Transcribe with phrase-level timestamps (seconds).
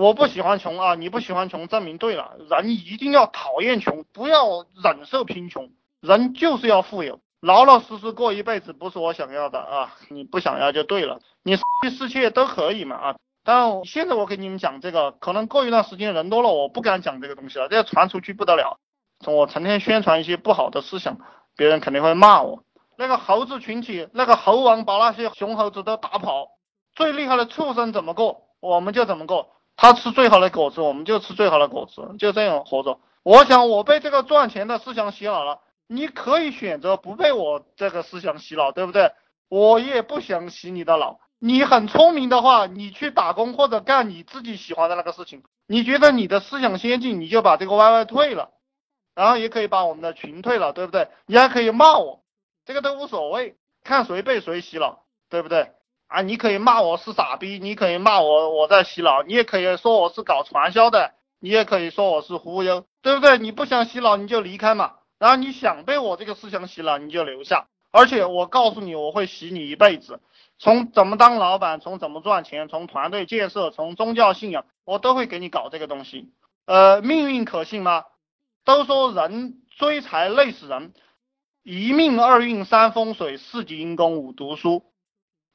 [0.00, 2.34] 我不喜欢穷啊，你不喜欢穷，证明对了。
[2.48, 5.68] 人一定要讨厌穷，不要忍受贫穷。
[6.00, 9.94] 人就是要富有，老老实实过一辈子，不是我想要的啊。
[10.08, 13.16] 你不想要就对了，你去世界都可以嘛啊。
[13.44, 18.78] 但现在我给你们讲这个，可能过一段时间人多了，我不敢讲这个东西了，这传出去不得了。
[19.26, 21.18] 我成天宣传一些不好的思想，
[21.58, 22.64] 别人肯定会骂我。
[22.96, 26.48] 那个猴子群体，那个猴王把那些熊猴子都打跑，
[26.94, 29.59] 最厉害的畜生怎么过，我们就怎么过。
[29.80, 33.00] 他吃最好的果子，我们就吃最好的果子，就这样活着。
[33.22, 39.10] 我想我被这个赚钱的思想洗脑了，你可以选择不被我这个思想洗脑，对不对？
[39.48, 41.18] 我也不想洗你的脑。
[41.38, 45.42] 你很聪明的话，你去打工或者干你自己喜欢的那个事情。
[45.66, 48.50] 你觉得你的思想先进，你就把这个 YY 退了，
[49.14, 51.08] 然后也可以把我们的群退了，对不对？
[51.24, 52.22] 你还可以骂我，
[52.66, 55.72] 这个都无所谓，看谁被谁洗脑，对不对？
[56.10, 63.38] 啊，你可以骂我是傻逼，你可以骂我我在洗脑，你也可以说我是搞传销的，你也可以说我是忽悠，对不对？
[63.38, 70.18] 你不想洗脑你就离开嘛，然后你想被我这个思想洗脑你就留下，而且我告诉你我会洗你一辈子，
[70.58, 76.32] 从怎么当老板，从怎么赚钱，从团队建设，从宗教信仰，我都会给你搞这个东西。
[76.66, 78.04] 呃，命运可信吗？
[78.64, 80.92] 都说人追财累死人，
[81.62, 84.82] 一命二运三风水四积阴功五读书，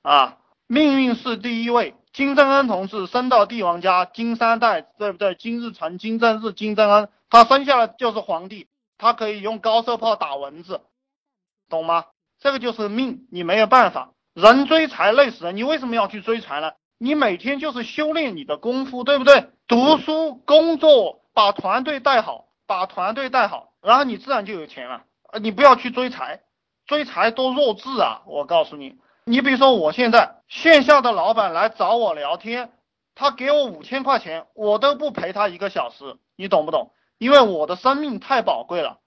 [0.01, 0.37] 啊。
[0.67, 5.35] 命运是第一位，金正恩同志生到帝王家，金三代，对不对？
[5.35, 10.81] 金日成、金正日、金正恩，他生下来就是皇帝，他可以用高射炮打蚊子，
[11.69, 12.05] 懂吗？
[12.39, 14.11] 这个就是命，你没有办法。
[14.33, 16.71] 人追财累死人，你为什么要去追财呢？
[16.97, 19.49] 你每天就是修炼你的功夫，对不对？
[19.67, 25.03] 读书、工作，把团队带好，把团队带好，然后你自然就有钱了。
[25.31, 26.41] 呃，你不要去追财，
[26.87, 28.23] 追财多弱智啊！
[28.25, 28.97] 我告诉你。
[29.25, 32.71] 你比如说，我现在线下的老板来找我聊天，
[33.15, 36.91] 他给我五千块钱，我都不陪他一个小时，你懂不懂？
[37.17, 38.99] 因为我的生命太宝贵了，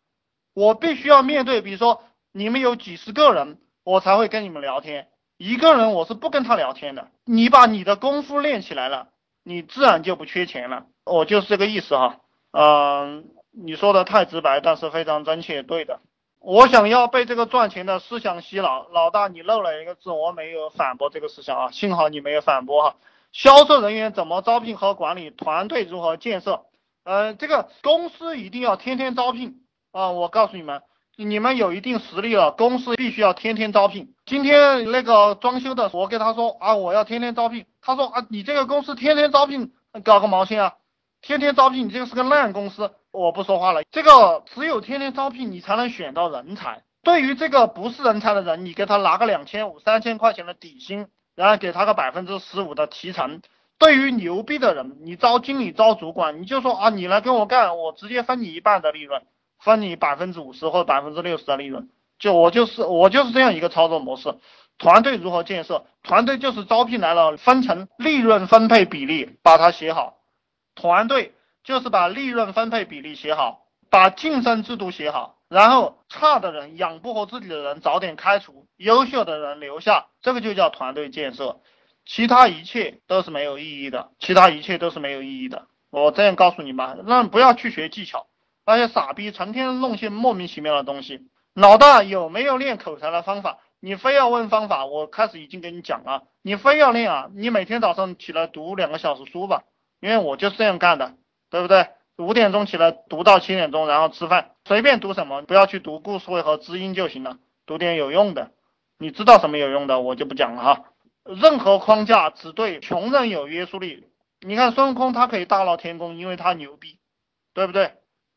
[0.54, 1.62] 我必须要面对。
[1.62, 2.02] 比如说，
[2.32, 7.08] 你们有几十个人，我才会跟你们聊天，一个人我是不跟他聊天的。
[7.24, 9.10] 你把你的功夫练起来了，
[9.44, 10.86] 你自然就不缺钱了。
[11.04, 12.16] 我就是这个意思哈。
[12.50, 16.00] 嗯，你说的太直白，但是非常真切，对的。
[16.40, 22.96] 我想要被这个赚钱的思想洗脑，老大你漏了一个字，我没有反驳这个思想啊，幸好你没有反驳哈。
[23.32, 26.62] 销售人员怎么招聘和管理，团队如何建设？
[27.04, 29.62] 呃，这个公司一定要天天招聘
[29.92, 30.10] 啊！
[30.10, 30.82] 我告诉你们，
[31.16, 34.14] 你们有一定实力了，公司必须要天天招聘。
[34.24, 39.72] 今天那个装修的，我跟他说啊，我要天天招聘，他说啊，你这个公司天天招聘，
[40.04, 40.74] 搞个毛线啊！
[41.20, 42.92] 天天招聘，你这个是个烂公司。
[43.10, 46.82] 我不说话了，这个只有天天招聘，你才能选到人才。
[47.02, 53.40] 对于这个不是人才的人，你给他拿个两千五、三千块钱的底薪，然后给他个百分之十五的提成。
[53.78, 59.22] 对于牛逼的人，你招经理、招主管，你就说啊，你来跟我干，我直接分你一半的利润，
[59.58, 61.88] 分你百分之五十或百分之六十的利润。
[62.18, 64.34] 就我就是我就是这样一个操作模式。
[64.76, 65.86] 团队如何建设？
[66.02, 70.17] 团队就是招聘来了，分成利润分配比例，把它写好。
[70.78, 71.34] 团队。
[71.64, 81.60] 就是把利润分配比例写好，把晋升制度写好，然后差的人养不活自己的人早点开除，优秀的人留下，这个就叫团队建设。
[82.06, 85.66] 其他一切都是没有意义的，其他一切都是没有意义的。
[85.90, 88.26] 我这样告诉你们，让不要去学技巧，
[88.64, 91.28] 那些傻逼成天弄些莫名其妙的东西。
[91.52, 93.58] 老大有没有练口才的方法？
[93.78, 96.22] 你非要问方法，我开始已经给你讲了。
[96.40, 99.64] 你非要练啊，你每天早上起来读两个小时书吧，
[100.00, 101.14] 因为我就是这样干的。
[101.50, 101.88] 对不对？
[102.18, 108.50] 五点钟起来读到七点钟，然后吃饭，随便读什么，不要去读故事会和知音就行了，读点有用的。
[108.98, 110.84] 你知道什么有用的，我就不讲了哈。
[111.24, 114.04] 任何框架只对穷人有约束力。
[114.46, 116.98] 你看孙悟空他可以大闹天宫，因为他牛逼，
[117.54, 117.94] 对不对？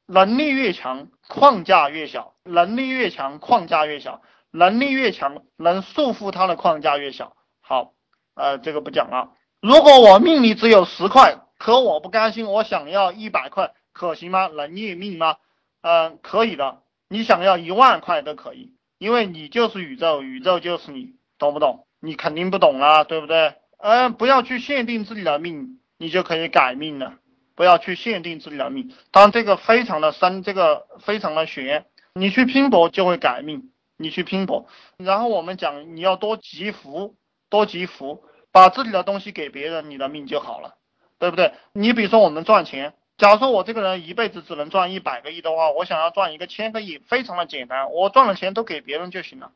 [0.08, 4.22] 能力越强，框架越小；能力越强，框架越小；
[4.52, 7.36] 能力越强，能束缚他的框架越小。
[7.60, 7.92] 好，
[8.36, 9.32] 呃，这个不讲了。
[9.60, 11.40] 如果我命里只有十块。
[11.62, 14.47] 可我不甘心，我想要一百块，可行吗？
[14.47, 15.38] 能逆命吗？
[15.82, 16.82] 嗯，可以的。
[17.08, 21.85] 你想要一万块都可以，因为你就是宇宙，宇宙就是你，懂不懂？
[22.00, 23.53] 你肯定不懂啦，对不对？
[23.78, 27.14] 嗯，不要去限定自己的命，你就可以改命了。
[27.53, 31.85] 不要去限定自己的命，当然这个非常的深，这个非常的玄。
[32.16, 34.66] 你去拼搏就会改命，你去拼搏。
[34.97, 37.18] 然后我们讲，你要多积福，
[37.52, 40.74] 多积福，把自己的东西给别人，你的命就好了。
[41.22, 41.53] 对不对？
[41.72, 49.52] 你比如说我们赚钱，假如说我这个人一辈子只能赚一百个亿的话，我想要赚一个千个亿，非常的简单，我赚了钱都给别人就行了。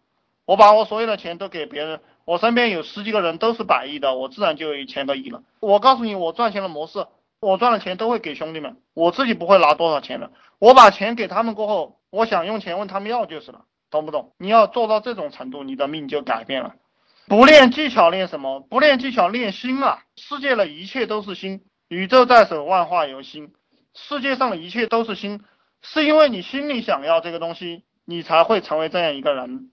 [0.45, 5.41] 我把我所有的钱都给别人，我身边有十几个人都是百亿的，我自然就有一千个亿了。
[5.59, 7.07] 我告诉你，我赚钱的模式，
[7.39, 10.29] 我赚了钱都会给兄弟们，我自己不会拿多少钱的。
[10.59, 14.33] 我把钱给他们过后，我想用钱问他们要就是了，懂不懂？
[14.37, 16.75] 你要做到这种程度，你的命就改变了。
[17.27, 18.59] 不练技巧练什么？
[18.59, 19.99] 不练技巧练心啊！
[20.15, 23.53] 世界的一切都是心，宇宙在手，万化由心。
[23.95, 25.41] 世界上的一切都是心，
[25.81, 29.71] 是因为你心里想要这个东西，你才会成为这样一个人。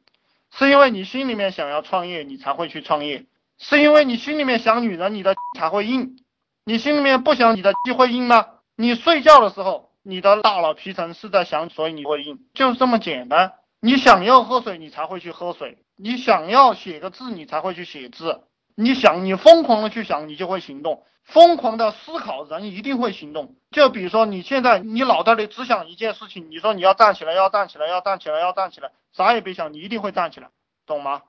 [0.50, 3.26] 是因为你心里面想要创业，你才会去创业；
[3.58, 6.16] 是因为你心里面想女人，你的才会硬。
[6.64, 8.46] 你心里面不想，你的会硬吗？
[8.76, 13.52] 你睡觉的时候，你的大脑皮层是在想，所以你会硬，就是这么简单。
[13.80, 18.42] 你想要喝水，你才会去喝水；你想要写个字，你才会去写字。
[18.74, 21.04] 你想，你疯狂的去想，你就会行动。
[21.22, 23.54] 疯狂的思考，人一定会行动。
[23.70, 30.48] 就比如说，你现在你脑袋里只想一件事情，你说你要站起来，要站起来，要站起来，要站起来，啥也别想，你一定会站起来，
[30.86, 31.22] 懂吗？